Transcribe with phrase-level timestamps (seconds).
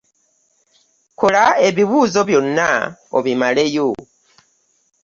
[1.19, 2.69] Kola ebibuuzo byonna
[3.17, 3.89] obimaleyo.